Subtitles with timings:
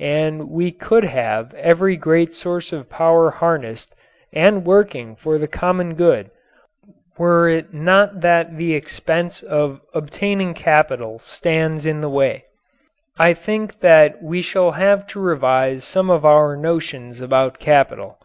[0.00, 3.94] And we could have every great source of power harnessed
[4.32, 6.32] and working for the common good
[7.18, 12.46] were it not that the expense of obtaining capital stands in the way.
[13.16, 18.18] I think that we shall have to revise some of our notions about capital.